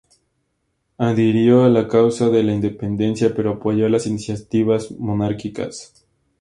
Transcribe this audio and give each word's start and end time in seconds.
Adhirió 0.97 1.63
a 1.63 1.69
la 1.69 1.87
causa 1.87 2.29
de 2.31 2.41
la 2.41 2.53
independencia, 2.55 3.35
pero 3.35 3.51
apoyó 3.51 3.87
las 3.87 4.07
iniciativas 4.07 4.89
monárquicas. 4.93 5.93